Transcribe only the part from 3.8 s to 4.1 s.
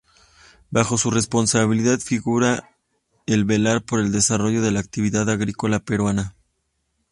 por